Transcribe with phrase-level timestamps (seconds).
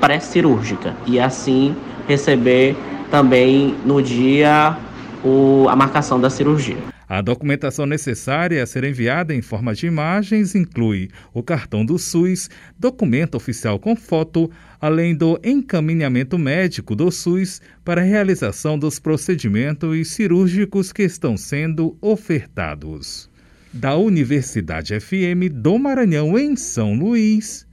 [0.00, 1.74] pré-cirúrgica e assim
[2.08, 2.76] receber
[3.10, 4.76] também no dia
[5.24, 6.89] o, a marcação da cirurgia.
[7.10, 12.48] A documentação necessária a ser enviada em forma de imagens inclui o cartão do SUS,
[12.78, 14.48] documento oficial com foto,
[14.80, 21.98] além do encaminhamento médico do SUS para a realização dos procedimentos cirúrgicos que estão sendo
[22.00, 23.28] ofertados.
[23.72, 27.66] Da Universidade FM do Maranhão, em São Luís,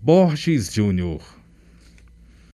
[0.00, 1.43] Borges Júnior.